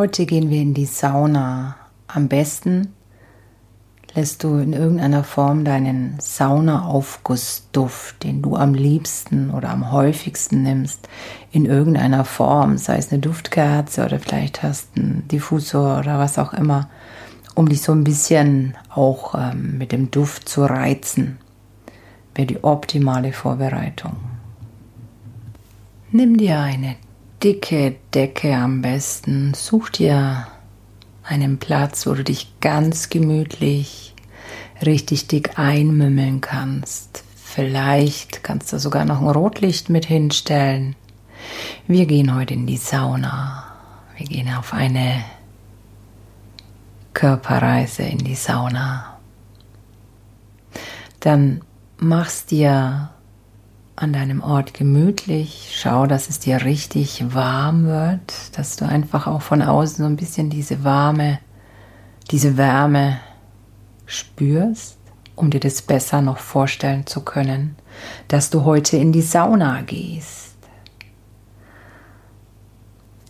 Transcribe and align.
Heute 0.00 0.24
gehen 0.24 0.48
wir 0.48 0.62
in 0.62 0.72
die 0.72 0.86
Sauna. 0.86 1.76
Am 2.06 2.28
besten 2.28 2.94
lässt 4.14 4.42
du 4.42 4.56
in 4.56 4.72
irgendeiner 4.72 5.24
Form 5.24 5.66
deinen 5.66 6.18
Saunaaufgussduft, 6.18 8.24
den 8.24 8.40
du 8.40 8.56
am 8.56 8.72
liebsten 8.72 9.50
oder 9.50 9.68
am 9.68 9.92
häufigsten 9.92 10.62
nimmst, 10.62 11.06
in 11.52 11.66
irgendeiner 11.66 12.24
Form, 12.24 12.78
sei 12.78 12.96
es 12.96 13.12
eine 13.12 13.20
Duftkerze 13.20 14.06
oder 14.06 14.18
vielleicht 14.18 14.62
hast 14.62 14.96
einen 14.96 15.28
Diffusor 15.28 15.98
oder 15.98 16.18
was 16.18 16.38
auch 16.38 16.54
immer, 16.54 16.88
um 17.54 17.68
dich 17.68 17.82
so 17.82 17.92
ein 17.92 18.02
bisschen 18.02 18.78
auch 18.88 19.34
ähm, 19.34 19.76
mit 19.76 19.92
dem 19.92 20.10
Duft 20.10 20.48
zu 20.48 20.64
reizen. 20.64 21.36
Wäre 22.34 22.46
die 22.46 22.64
optimale 22.64 23.34
Vorbereitung. 23.34 24.16
Nimm 26.10 26.38
dir 26.38 26.58
eine 26.58 26.96
dicke 27.42 27.96
Decke 28.14 28.54
am 28.54 28.82
besten. 28.82 29.54
Such 29.54 29.90
dir 29.90 30.46
einen 31.22 31.58
Platz, 31.58 32.06
wo 32.06 32.14
du 32.14 32.24
dich 32.24 32.60
ganz 32.60 33.08
gemütlich 33.08 34.14
richtig 34.84 35.26
dick 35.26 35.58
einmümmeln 35.58 36.40
kannst. 36.40 37.24
Vielleicht 37.36 38.42
kannst 38.44 38.72
du 38.72 38.78
sogar 38.78 39.04
noch 39.04 39.20
ein 39.20 39.28
Rotlicht 39.28 39.90
mit 39.90 40.06
hinstellen. 40.06 40.96
Wir 41.86 42.06
gehen 42.06 42.34
heute 42.34 42.54
in 42.54 42.66
die 42.66 42.76
Sauna. 42.76 43.64
Wir 44.16 44.26
gehen 44.26 44.52
auf 44.54 44.72
eine 44.72 45.24
Körperreise 47.14 48.02
in 48.02 48.18
die 48.18 48.34
Sauna. 48.34 49.18
Dann 51.20 51.62
machst 51.98 52.50
dir 52.50 53.10
an 54.00 54.14
deinem 54.14 54.42
Ort 54.42 54.72
gemütlich. 54.72 55.72
Schau, 55.74 56.06
dass 56.06 56.30
es 56.30 56.38
dir 56.38 56.64
richtig 56.64 57.22
warm 57.34 57.84
wird, 57.84 58.56
dass 58.56 58.76
du 58.76 58.86
einfach 58.86 59.26
auch 59.26 59.42
von 59.42 59.60
außen 59.60 59.98
so 59.98 60.04
ein 60.04 60.16
bisschen 60.16 60.48
diese 60.48 60.84
warme, 60.84 61.38
diese 62.30 62.56
Wärme 62.56 63.18
spürst, 64.06 64.96
um 65.36 65.50
dir 65.50 65.60
das 65.60 65.82
besser 65.82 66.22
noch 66.22 66.38
vorstellen 66.38 67.06
zu 67.06 67.20
können, 67.20 67.76
dass 68.28 68.48
du 68.48 68.64
heute 68.64 68.96
in 68.96 69.12
die 69.12 69.22
Sauna 69.22 69.82
gehst. 69.82 70.56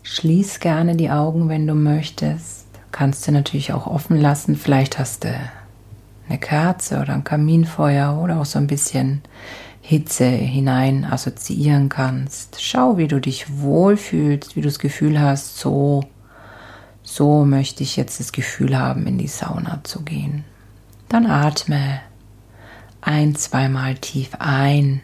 Schließ 0.04 0.60
gerne 0.60 0.94
die 0.94 1.10
Augen, 1.10 1.48
wenn 1.48 1.66
du 1.66 1.74
möchtest. 1.74 2.66
Kannst 2.92 3.26
du 3.26 3.32
natürlich 3.32 3.72
auch 3.72 3.86
offen 3.88 4.20
lassen. 4.20 4.54
Vielleicht 4.56 4.98
hast 5.00 5.24
du 5.24 5.34
eine 6.28 6.38
Kerze 6.38 7.00
oder 7.00 7.14
ein 7.14 7.24
Kaminfeuer 7.24 8.20
oder 8.22 8.40
auch 8.40 8.44
so 8.44 8.58
ein 8.58 8.66
bisschen 8.68 9.22
Hitze 9.90 10.24
hinein 10.24 11.04
assoziieren 11.04 11.88
kannst. 11.88 12.62
Schau, 12.62 12.96
wie 12.96 13.08
du 13.08 13.20
dich 13.20 13.58
wohlfühlst, 13.58 14.54
wie 14.54 14.60
du 14.60 14.68
das 14.68 14.78
Gefühl 14.78 15.20
hast, 15.20 15.58
so, 15.58 16.04
so 17.02 17.44
möchte 17.44 17.82
ich 17.82 17.96
jetzt 17.96 18.20
das 18.20 18.30
Gefühl 18.30 18.78
haben, 18.78 19.08
in 19.08 19.18
die 19.18 19.26
Sauna 19.26 19.80
zu 19.82 20.02
gehen. 20.02 20.44
Dann 21.08 21.26
atme 21.26 22.02
ein, 23.00 23.34
zweimal 23.34 23.96
tief 23.96 24.30
ein 24.38 25.00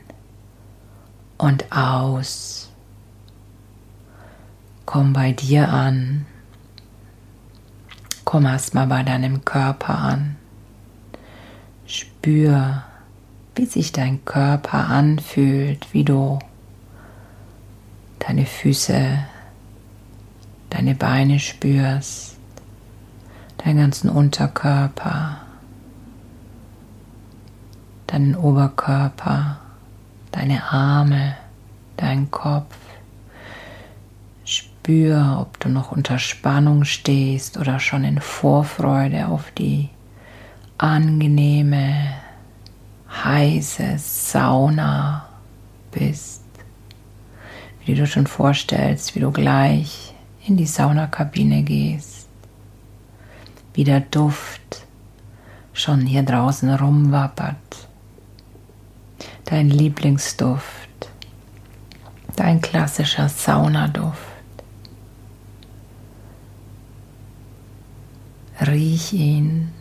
und 1.37 1.73
aus. 1.73 2.71
Komm 4.85 5.13
bei 5.13 5.33
dir 5.33 5.69
an. 5.69 6.27
Komm 8.25 8.47
erstmal 8.47 8.87
bei 8.87 9.03
deinem 9.03 9.45
Körper 9.45 9.99
an. 9.99 10.37
Spür, 11.87 12.85
wie 13.57 13.65
sich 13.67 13.91
dein 13.93 14.25
Körper 14.25 14.89
anfühlt, 14.89 15.93
wie 15.93 16.05
du 16.05 16.39
deine 18.19 18.45
Füße, 18.45 19.19
deine 20.71 20.95
Beine 20.95 21.39
spürst, 21.39 22.37
deinen 23.59 23.79
ganzen 23.79 24.11
Unterkörper, 24.11 25.41
deinen 28.07 28.37
Oberkörper, 28.37 29.59
deine 30.33 30.63
Arme, 30.71 31.37
deinen 31.97 32.31
Kopf. 32.31 32.77
Spür, 34.45 35.39
ob 35.41 35.59
du 35.61 35.69
noch 35.69 35.93
unter 35.93 36.19
Spannung 36.19 36.85
stehst 36.85 37.57
oder 37.57 37.81
schon 37.81 38.05
in 38.05 38.21
Vorfreude 38.21 39.27
auf 39.29 39.51
die 39.53 39.89
angenehme 40.79 42.15
heiße 43.25 43.99
Sauna 43.99 45.29
bist, 45.91 46.43
wie 47.85 47.95
du 47.95 48.07
schon 48.07 48.27
vorstellst, 48.27 49.15
wie 49.15 49.21
du 49.21 49.31
gleich 49.31 50.15
in 50.47 50.57
die 50.57 50.67
Saunakabine 50.67 51.63
gehst, 51.63 52.29
wie 53.75 53.85
der 53.85 54.01
Duft 54.01 54.87
schon 55.73 56.01
hier 56.07 56.23
draußen 56.23 56.75
rumwappert, 56.75 57.89
dein 59.45 59.71
Lieblingsduft, 59.71 61.11
dein 62.37 62.61
klassischer 62.61 63.29
Saunaduft. 63.29 64.21
Riech 68.61 69.13
ihn 69.13 69.73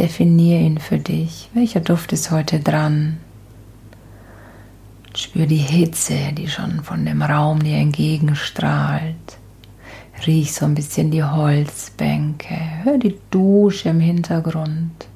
Definier 0.00 0.60
ihn 0.60 0.78
für 0.78 0.96
dich. 0.96 1.50
Welcher 1.52 1.80
Duft 1.80 2.14
ist 2.14 2.30
heute 2.30 2.58
dran? 2.58 3.18
Spür 5.14 5.44
die 5.44 5.56
Hitze, 5.56 6.32
die 6.32 6.48
schon 6.48 6.82
von 6.82 7.04
dem 7.04 7.20
Raum 7.20 7.62
dir 7.62 7.76
entgegenstrahlt. 7.76 9.38
Riech 10.26 10.54
so 10.54 10.64
ein 10.64 10.74
bisschen 10.74 11.10
die 11.10 11.22
Holzbänke. 11.22 12.56
Hör 12.82 12.96
die 12.96 13.18
Dusche 13.30 13.90
im 13.90 14.00
Hintergrund. 14.00 15.06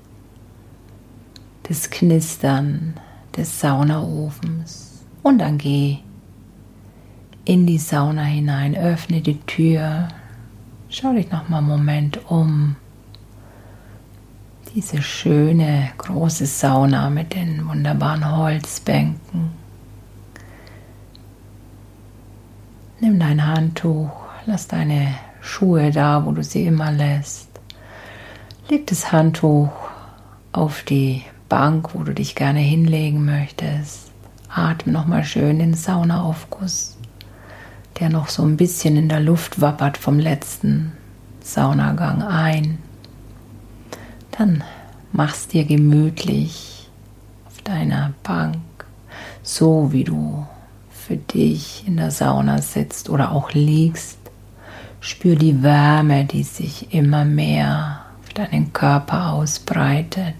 Das 1.62 1.88
Knistern 1.88 2.92
des 3.34 3.58
Saunaofens. 3.58 5.06
Und 5.22 5.38
dann 5.38 5.56
geh 5.56 5.96
in 7.46 7.66
die 7.66 7.78
Sauna 7.78 8.24
hinein. 8.24 8.76
Öffne 8.76 9.22
die 9.22 9.40
Tür. 9.46 10.08
Schau 10.90 11.14
dich 11.14 11.30
noch 11.30 11.48
mal 11.48 11.58
einen 11.58 11.68
Moment 11.68 12.30
um 12.30 12.76
diese 14.74 15.00
schöne 15.02 15.90
große 15.98 16.46
Sauna 16.46 17.08
mit 17.08 17.34
den 17.34 17.68
wunderbaren 17.68 18.36
Holzbänken. 18.36 19.52
Nimm 23.00 23.20
dein 23.20 23.46
Handtuch, 23.46 24.10
lass 24.46 24.66
deine 24.66 25.14
Schuhe 25.40 25.92
da, 25.92 26.26
wo 26.26 26.32
du 26.32 26.42
sie 26.42 26.66
immer 26.66 26.90
lässt. 26.90 27.48
Leg 28.68 28.86
das 28.88 29.12
Handtuch 29.12 29.70
auf 30.50 30.82
die 30.82 31.22
Bank, 31.48 31.94
wo 31.94 32.02
du 32.02 32.12
dich 32.12 32.34
gerne 32.34 32.60
hinlegen 32.60 33.24
möchtest. 33.24 34.10
Atme 34.48 34.92
nochmal 34.92 35.24
schön 35.24 35.60
den 35.60 35.74
Saunaaufguss, 35.74 36.96
der 38.00 38.08
noch 38.08 38.28
so 38.28 38.42
ein 38.42 38.56
bisschen 38.56 38.96
in 38.96 39.08
der 39.08 39.20
Luft 39.20 39.60
wappert 39.60 39.98
vom 39.98 40.18
letzten 40.18 40.92
Saunagang 41.42 42.22
ein. 42.22 42.78
Dann 44.36 44.64
machst 45.12 45.52
dir 45.52 45.64
gemütlich 45.64 46.88
auf 47.46 47.62
deiner 47.62 48.14
Bank, 48.24 48.56
so 49.44 49.92
wie 49.92 50.02
du 50.02 50.44
für 50.90 51.16
dich 51.16 51.84
in 51.86 51.98
der 51.98 52.10
Sauna 52.10 52.60
sitzt 52.60 53.08
oder 53.10 53.30
auch 53.30 53.52
liegst. 53.52 54.18
Spür 55.00 55.36
die 55.36 55.62
Wärme, 55.62 56.24
die 56.24 56.42
sich 56.42 56.92
immer 56.92 57.24
mehr 57.24 58.00
auf 58.22 58.32
deinen 58.32 58.72
Körper 58.72 59.34
ausbreitet. 59.34 60.34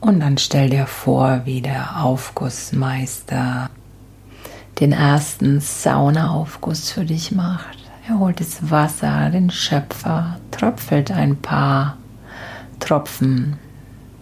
Und 0.00 0.20
dann 0.20 0.38
stell 0.38 0.70
dir 0.70 0.86
vor, 0.86 1.42
wie 1.44 1.60
der 1.60 2.02
Aufgussmeister 2.02 3.68
den 4.80 4.92
ersten 4.92 5.60
Saunaaufguss 5.60 6.90
für 6.90 7.04
dich 7.04 7.32
macht. 7.32 7.83
Er 8.06 8.18
holt 8.18 8.38
das 8.38 8.70
Wasser, 8.70 9.30
den 9.30 9.48
Schöpfer, 9.48 10.38
tröpfelt 10.50 11.10
ein 11.10 11.36
paar 11.36 11.96
Tropfen 12.78 13.58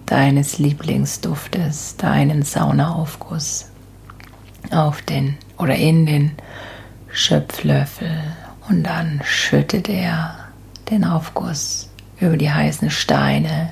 deines 0.06 0.58
Lieblingsduftes, 0.58 1.96
deinen 1.96 2.43
Saunaaufguss 2.43 3.70
auf 4.70 5.02
den 5.02 5.37
oder 5.58 5.75
in 5.75 6.06
den 6.06 6.32
Schöpflöffel 7.11 8.23
und 8.69 8.84
dann 8.84 9.20
schüttet 9.25 9.88
er 9.88 10.37
den 10.88 11.05
Aufguss 11.05 11.90
über 12.20 12.37
die 12.37 12.52
heißen 12.52 12.88
Steine. 12.88 13.70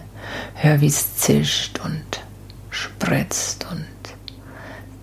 Hör, 0.55 0.81
wie 0.81 0.89
es 0.89 1.19
zischt 1.19 1.79
und 1.85 2.21
spritzt 2.71 3.65
und 3.71 3.87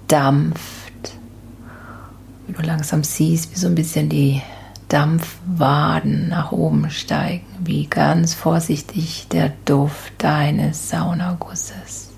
dampft. 0.09 1.13
Wie 2.45 2.54
du 2.54 2.62
langsam 2.62 3.06
siehst, 3.06 3.54
wie 3.54 3.59
so 3.59 3.68
ein 3.68 3.75
bisschen 3.75 4.09
die 4.09 4.42
Dampfwaden 4.89 6.30
nach 6.30 6.51
oben 6.51 6.89
steigen, 6.89 7.45
wie 7.60 7.88
ganz 7.88 8.34
vorsichtig 8.34 9.28
der 9.31 9.51
Duft 9.66 10.13
deines 10.18 10.89
Saunagusses, 10.89 12.12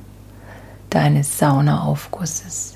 deines 0.89 1.39
Saunaaufgusses 1.39 2.75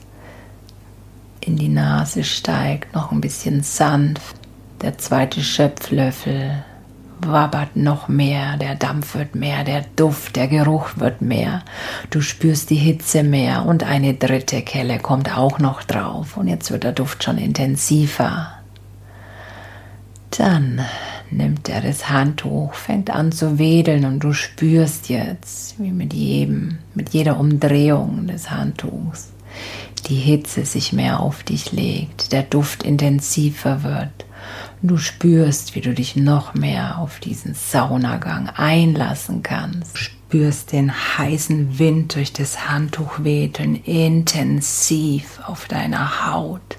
in 1.42 1.58
die 1.58 1.70
Nase 1.70 2.24
steigt, 2.24 2.94
noch 2.96 3.12
ein 3.12 3.22
bisschen 3.22 3.64
sanft. 3.64 4.36
Der 4.82 4.98
zweite 4.98 5.42
Schöpflöffel 5.42 6.64
wabbert 7.20 7.76
noch 7.76 8.08
mehr, 8.08 8.58
der 8.58 8.76
Dampf 8.76 9.16
wird 9.16 9.36
mehr, 9.36 9.64
der 9.64 9.86
Duft, 9.96 10.36
der 10.36 10.48
Geruch 10.48 10.90
wird 10.98 11.22
mehr, 11.22 11.64
du 12.10 12.22
spürst 12.22 12.70
die 12.70 12.76
Hitze 12.76 13.24
mehr 13.24 13.66
und 13.66 13.84
eine 13.84 14.14
dritte 14.14 14.62
Kelle 14.62 15.00
kommt 15.00 15.38
auch 15.38 15.60
noch 15.60 15.84
drauf 15.84 16.36
und 16.36 16.48
jetzt 16.48 16.72
wird 16.72 16.84
der 16.84 16.92
Duft 16.92 17.24
schon 17.24 17.38
intensiver. 17.38 18.53
Dann 20.38 20.82
nimmt 21.32 21.70
er 21.70 21.82
das 21.82 22.10
Handtuch, 22.10 22.74
fängt 22.74 23.10
an 23.10 23.32
zu 23.32 23.60
wedeln 23.60 24.06
und 24.06 24.20
du 24.20 24.34
spürst 24.34 25.10
jetzt, 25.10 25.80
wie 25.80 25.92
mit 25.92 26.14
jedem, 26.14 26.80
mit 26.96 27.10
jeder 27.10 27.40
Umdrehung 27.40 28.28
des 28.28 28.50
Handtuchs 28.52 29.30
die 30.08 30.16
Hitze 30.16 30.66
sich 30.66 30.92
mehr 30.92 31.22
auf 31.22 31.44
dich 31.44 31.72
legt, 31.72 32.34
der 32.34 32.44
Duft 32.44 32.84
intensiver 32.84 33.84
wird 33.84 34.26
Du 34.86 34.98
spürst, 34.98 35.76
wie 35.76 35.82
du 35.82 35.94
dich 35.94 36.18
noch 36.18 36.56
mehr 36.56 37.00
auf 37.00 37.22
diesen 37.22 37.54
Saunagang 37.54 38.50
einlassen 38.50 39.42
kannst. 39.42 39.96
Du 39.96 40.02
spürst 40.02 40.74
den 40.74 40.92
heißen 40.92 41.80
Wind 41.80 42.16
durch 42.16 42.34
das 42.34 42.68
Handtuch 42.68 43.24
wedeln, 43.24 43.76
intensiv 43.76 45.40
auf 45.46 45.70
deiner 45.70 46.26
Haut. 46.28 46.78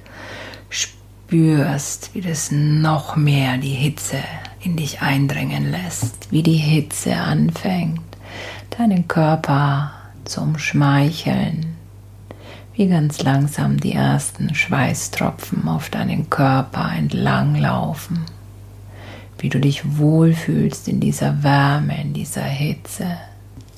Spürst, 1.27 2.11
wie 2.15 2.21
das 2.21 2.51
noch 2.51 3.17
mehr 3.17 3.57
die 3.57 3.75
Hitze 3.75 4.19
in 4.63 4.77
dich 4.77 5.01
eindringen 5.01 5.71
lässt, 5.71 6.31
wie 6.31 6.43
die 6.43 6.57
Hitze 6.57 7.17
anfängt, 7.17 8.01
deinen 8.77 9.09
Körper 9.09 9.93
zu 10.25 10.43
umschmeicheln, 10.43 11.77
wie 12.75 12.89
ganz 12.89 13.23
langsam 13.23 13.81
die 13.81 13.95
ersten 13.95 14.55
Schweißtropfen 14.55 15.67
auf 15.67 15.89
deinen 15.89 16.29
Körper 16.29 16.93
entlang 16.95 17.57
laufen, 17.57 18.27
wie 19.39 19.49
du 19.49 19.59
dich 19.59 19.97
wohlfühlst 19.99 20.89
in 20.89 21.01
dieser 21.01 21.43
Wärme, 21.43 22.03
in 22.03 22.13
dieser 22.13 22.45
Hitze. 22.45 23.07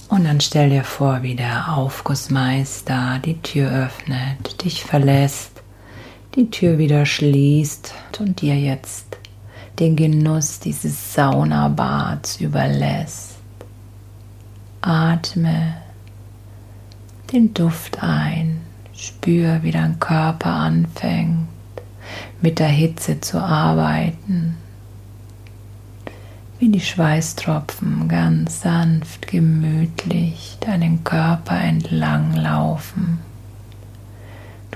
Und 0.08 0.24
dann 0.24 0.40
stell 0.40 0.70
dir 0.70 0.84
vor, 0.84 1.22
wie 1.22 1.36
der 1.36 1.72
Aufgussmeister 1.72 3.20
die 3.24 3.40
Tür 3.40 3.70
öffnet, 3.86 4.64
dich 4.64 4.84
verlässt, 4.84 5.55
die 6.36 6.50
Tür 6.50 6.76
wieder 6.76 7.06
schließt 7.06 7.94
und 8.20 8.42
dir 8.42 8.56
jetzt 8.56 9.16
den 9.78 9.96
Genuss 9.96 10.60
dieses 10.60 11.14
Saunabads 11.14 12.40
überlässt. 12.40 13.36
Atme 14.82 15.76
den 17.32 17.54
Duft 17.54 18.02
ein 18.02 18.60
Spür, 18.94 19.62
wie 19.62 19.72
dein 19.72 19.98
Körper 19.98 20.50
anfängt, 20.50 21.48
mit 22.40 22.58
der 22.58 22.68
Hitze 22.68 23.20
zu 23.20 23.42
arbeiten, 23.42 24.56
wie 26.58 26.68
die 26.68 26.80
Schweißtropfen 26.80 28.08
ganz 28.08 28.60
sanft, 28.60 29.26
gemütlich 29.26 30.56
deinen 30.60 31.02
Körper 31.02 31.60
entlang 31.60 32.34
laufen. 32.34 33.25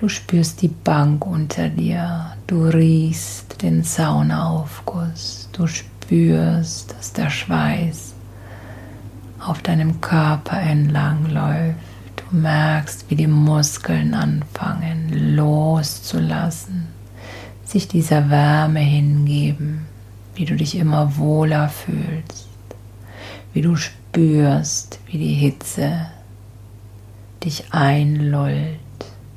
Du 0.00 0.08
spürst 0.08 0.62
die 0.62 0.68
Bank 0.68 1.26
unter 1.26 1.68
dir, 1.68 2.32
du 2.46 2.64
riechst 2.64 3.60
den 3.60 3.82
Saunaaufguss, 3.82 5.50
du 5.52 5.66
spürst, 5.66 6.94
dass 6.94 7.12
der 7.12 7.28
Schweiß 7.28 8.14
auf 9.40 9.60
deinem 9.60 10.00
Körper 10.00 10.58
entlang 10.58 11.30
läuft. 11.30 11.76
Du 12.16 12.34
merkst, 12.34 13.10
wie 13.10 13.14
die 13.14 13.26
Muskeln 13.26 14.14
anfangen 14.14 15.36
loszulassen, 15.36 16.86
sich 17.66 17.86
dieser 17.86 18.30
Wärme 18.30 18.80
hingeben, 18.80 19.84
wie 20.34 20.46
du 20.46 20.56
dich 20.56 20.76
immer 20.76 21.18
wohler 21.18 21.68
fühlst, 21.68 22.48
wie 23.52 23.60
du 23.60 23.76
spürst, 23.76 24.98
wie 25.08 25.18
die 25.18 25.34
Hitze 25.34 26.06
dich 27.44 27.64
einlullt, 27.74 28.78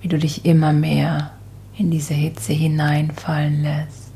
wie 0.03 0.09
du 0.09 0.19
dich 0.19 0.45
immer 0.45 0.73
mehr 0.73 1.31
in 1.75 1.89
diese 1.89 2.13
Hitze 2.13 2.53
hineinfallen 2.53 3.63
lässt, 3.63 4.11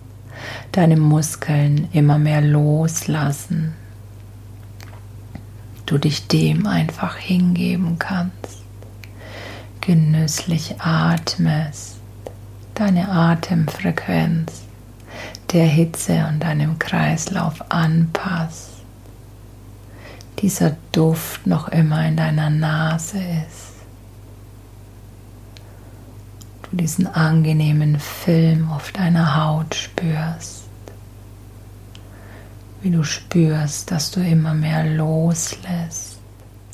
deine 0.72 0.98
Muskeln 0.98 1.88
immer 1.94 2.20
mehr 2.20 2.42
loslassen, 2.42 3.74
du 5.88 5.98
dich 5.98 6.28
dem 6.28 6.68
einfach 6.68 7.18
hingeben 7.18 7.98
kannst 7.98 8.58
genüsslich 9.88 10.82
atmest, 10.82 11.96
deine 12.76 13.10
Atemfrequenz 13.10 14.64
der 15.54 15.66
Hitze 15.66 16.28
und 16.28 16.44
deinem 16.44 16.78
Kreislauf 16.78 17.72
anpasst, 17.72 18.84
dieser 20.40 20.76
Duft 20.92 21.48
noch 21.48 21.70
immer 21.70 22.06
in 22.06 22.18
deiner 22.18 22.50
Nase 22.50 23.18
ist, 23.18 23.77
diesen 26.78 27.08
angenehmen 27.08 28.00
Film 28.00 28.70
auf 28.70 28.92
deiner 28.92 29.36
Haut 29.36 29.76
spürst, 29.76 30.66
wie 32.82 32.92
du 32.92 33.04
spürst, 33.04 33.92
dass 33.92 34.12
du 34.12 34.22
immer 34.22 34.54
mehr 34.54 34.86
loslässt, 34.86 36.18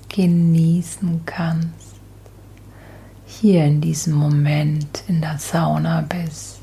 genießen 0.09 1.21
kannst 1.25 1.83
hier 3.44 3.65
in 3.65 3.81
diesem 3.81 4.13
Moment 4.13 5.03
in 5.07 5.21
der 5.21 5.38
Sauna 5.38 6.01
bist. 6.01 6.59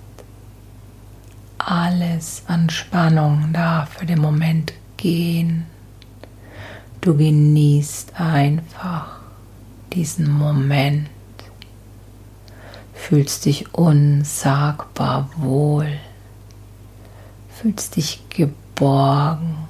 Alles 1.58 2.42
an 2.46 2.70
Spannung 2.70 3.52
darf 3.52 3.90
für 3.90 4.06
den 4.06 4.20
Moment 4.20 4.72
gehen. 4.96 5.66
Du 7.00 7.16
genießt 7.16 8.19
einfach 8.19 9.19
diesen 9.92 10.31
Moment, 10.31 11.08
fühlst 13.11 13.45
dich 13.45 13.75
unsagbar 13.75 15.29
wohl, 15.35 15.99
fühlst 17.49 17.97
dich 17.97 18.23
geborgen, 18.29 19.67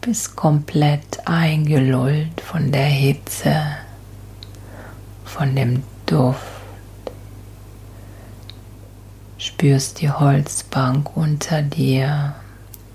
bist 0.00 0.34
komplett 0.34 1.28
eingelullt 1.28 2.40
von 2.40 2.72
der 2.72 2.88
Hitze 2.88 3.54
von 5.24 5.54
dem 5.54 5.84
Duft. 6.06 6.40
Spürst 9.38 10.00
die 10.00 10.10
Holzbank 10.10 11.16
unter 11.16 11.62
dir, 11.62 12.34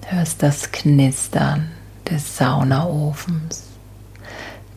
hörst 0.05 0.43
das 0.43 0.69
Knistern 0.73 1.71
des 2.09 2.35
Saunaofens, 2.35 3.68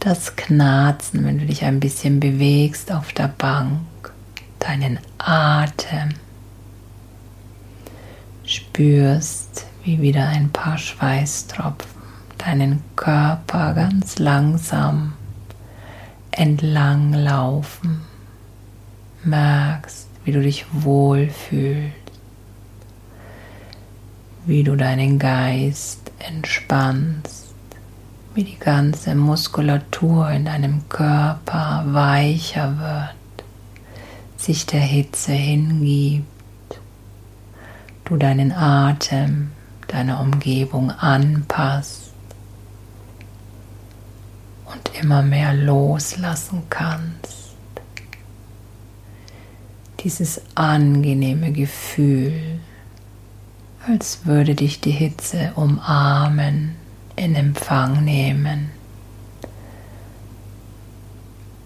das 0.05 0.35
Knarzen, 0.35 1.25
wenn 1.25 1.39
du 1.39 1.47
dich 1.47 1.65
ein 1.65 1.79
bisschen 1.79 2.19
bewegst 2.19 2.91
auf 2.91 3.13
der 3.13 3.29
Bank, 3.29 3.81
deinen 4.59 4.99
Atem. 5.19 6.11
Spürst, 8.45 9.67
wie 9.85 10.03
wieder 10.03 10.27
ein 10.27 10.51
paar 10.51 10.77
Schweißtropfen 10.77 12.03
deinen 12.45 12.83
Körper 12.97 13.75
ganz 13.75 14.19
langsam 14.19 15.13
entlang 16.33 17.13
laufen, 17.13 18.03
merkst, 19.23 20.09
wie 20.25 20.33
du 20.33 20.43
dich 20.43 20.67
wohlfühlst, 20.73 21.93
wie 24.47 24.65
du 24.65 24.75
deinen 24.75 25.19
Geist 25.19 26.11
entspannst, 26.19 27.42
wie 28.35 28.45
die 28.45 28.59
ganze 28.59 29.15
Muskulatur 29.15 30.31
in 30.31 30.45
deinem 30.47 30.89
Körper 30.89 31.85
weicher 31.87 32.79
wird, 32.79 33.47
sich 34.37 34.65
der 34.67 34.81
Hitze 34.81 35.33
hingibt, 35.33 36.27
du 38.05 38.17
deinen 38.17 38.53
Atem 38.53 39.53
deiner 39.89 40.21
Umgebung 40.21 40.91
anpasst 40.91 42.13
und 44.65 44.99
immer 45.01 45.23
mehr 45.23 45.53
loslassen 45.53 46.63
kannst. 46.71 47.55
Dieses 50.01 50.41
angenehme 50.55 51.53
Gefühl, 51.53 52.61
als 53.87 54.25
würde 54.25 54.55
dich 54.55 54.81
die 54.81 54.91
Hitze 54.91 55.53
umarmen, 55.55 56.77
in 57.17 57.35
Empfang 57.35 58.05
nehmen, 58.05 58.71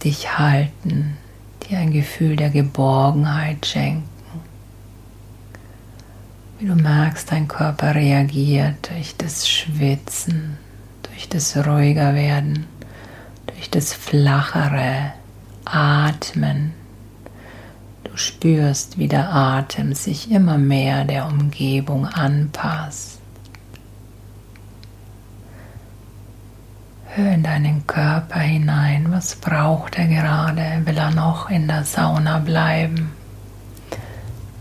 dich 0.03 0.39
halten, 0.39 1.17
dir 1.63 1.79
ein 1.79 1.93
Gefühl 1.93 2.37
der 2.37 2.51
Geborgenheit 2.51 3.67
schenken. 3.67 4.09
Wie 6.59 6.67
du 6.67 6.75
merkst, 6.75 7.31
dein 7.31 7.49
Körper 7.49 7.95
reagiert 7.95 8.91
durch 8.91 9.17
das 9.17 9.49
Schwitzen, 9.49 10.57
durch 11.03 11.29
das 11.29 11.57
ruhiger 11.57 12.15
werden 12.15 12.67
durch 13.57 13.71
das 13.71 13.95
flachere 13.95 15.13
Atmen. 15.65 16.73
Du 18.05 18.17
Du 18.17 18.23
spürst, 18.23 18.97
wie 18.97 19.09
der 19.09 19.31
Atem 19.31 19.93
sich 19.93 20.31
immer 20.31 20.57
mehr 20.57 21.05
der 21.05 21.27
Umgebung 21.27 22.07
anpasst. 22.07 23.16
Hör 27.17 27.33
in 27.33 27.43
deinen 27.43 27.87
Körper 27.87 28.41
hinein, 28.41 29.11
was 29.11 29.37
braucht 29.37 29.97
er 29.97 30.07
gerade? 30.07 30.83
Will 30.85 30.99
er 30.99 31.13
noch 31.13 31.49
in 31.49 31.67
der 31.67 31.83
Sauna 31.85 32.41
bleiben? 32.41 33.11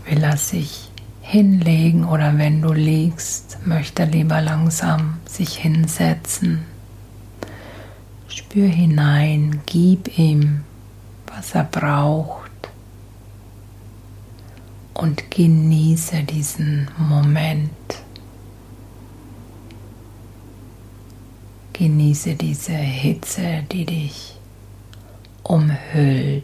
Will 0.06 0.24
er 0.24 0.38
sich 0.38 0.90
hinlegen 1.20 2.06
oder 2.06 2.38
wenn 2.38 2.62
du 2.62 2.72
liegst, 2.72 3.58
möchte 3.66 4.04
er 4.04 4.08
lieber 4.08 4.40
langsam 4.40 5.18
sich 5.26 5.58
hinsetzen? 5.58 6.64
Spür 8.28 8.68
hinein, 8.68 9.60
gib 9.66 10.16
ihm, 10.16 10.64
was 11.26 11.54
er 11.54 11.64
braucht 11.64 12.50
und 14.94 15.30
genieße 15.30 16.22
diesen 16.22 16.88
Moment. 16.96 18.05
Genieße 21.78 22.36
diese 22.36 22.72
Hitze, 22.72 23.62
die 23.70 23.84
dich 23.84 24.38
umhüllt, 25.42 26.42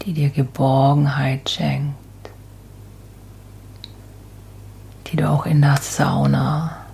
die 0.00 0.14
dir 0.14 0.30
Geborgenheit 0.30 1.50
schenkt, 1.50 1.94
die 5.06 5.16
du 5.16 5.28
auch 5.28 5.44
in 5.44 5.60
der 5.60 5.76
Sauna 5.76 6.86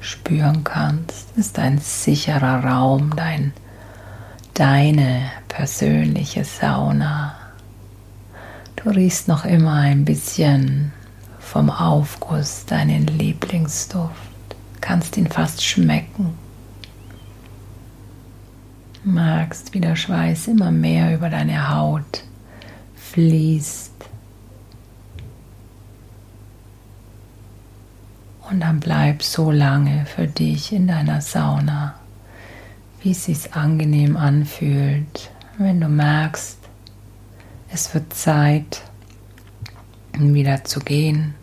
spüren 0.00 0.62
kannst. 0.62 1.34
Ist 1.38 1.58
ein 1.58 1.78
sicherer 1.78 2.62
Raum, 2.62 3.16
dein, 3.16 3.54
deine 4.52 5.22
persönliche 5.48 6.44
Sauna. 6.44 7.34
Du 8.76 8.90
riechst 8.90 9.26
noch 9.26 9.46
immer 9.46 9.72
ein 9.72 10.04
bisschen 10.04 10.92
vom 11.40 11.70
Aufguss 11.70 12.66
deinen 12.66 13.06
Lieblingsduft, 13.06 14.27
kannst 14.80 15.16
ihn 15.16 15.26
fast 15.26 15.64
schmecken. 15.64 16.38
Magst, 19.04 19.74
wie 19.74 19.80
der 19.80 19.96
Schweiß 19.96 20.48
immer 20.48 20.70
mehr 20.70 21.14
über 21.14 21.30
deine 21.30 21.74
Haut 21.74 22.24
fließt. 22.96 23.92
Und 28.50 28.60
dann 28.60 28.80
bleib 28.80 29.22
so 29.22 29.50
lange 29.50 30.06
für 30.06 30.26
dich 30.26 30.72
in 30.72 30.86
deiner 30.86 31.20
Sauna, 31.20 31.94
wie 33.02 33.10
es 33.10 33.24
sich 33.24 33.54
angenehm 33.54 34.16
anfühlt. 34.16 35.30
Wenn 35.58 35.80
du 35.80 35.88
merkst, 35.88 36.58
es 37.70 37.92
wird 37.92 38.14
Zeit, 38.14 38.82
wieder 40.12 40.64
zu 40.64 40.80
gehen. 40.80 41.34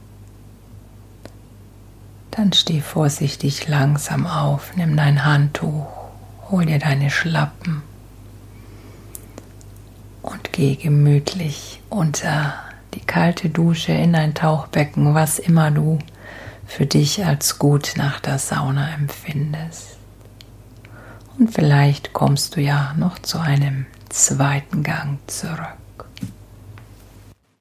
Dann 2.36 2.51
steh 2.51 2.82
vorsichtig 2.82 3.68
langsam 3.68 4.27
auf, 4.27 4.75
nimm 4.75 4.98
dein 4.98 5.24
Handtuch, 5.24 5.88
hol 6.50 6.65
dir 6.65 6.80
deine 6.80 7.10
Schlappen 7.10 7.82
und 10.22 10.51
geh 10.51 10.75
gemütlich 10.75 11.82
unter 11.89 12.56
die 12.94 13.00
kalte 13.00 13.50
Dusche 13.50 13.94
in 13.94 14.15
ein 14.15 14.34
Tauchbecken, 14.34 15.13
was 15.13 15.39
immer 15.39 15.72
du 15.72 16.00
für 16.65 16.86
dich 16.86 17.25
als 17.25 17.60
gut 17.60 17.94
nach 17.96 18.20
der 18.20 18.39
Sauna 18.39 18.94
empfindest. 18.96 19.98
Und 21.38 21.54
vielleicht 21.54 22.13
kommst 22.13 22.56
du 22.56 22.62
ja 22.62 22.94
noch 22.98 23.20
zu 23.20 23.39
einem 23.39 23.86
zweiten 24.10 24.84
Gang 24.84 25.20
zurück. 25.27 25.77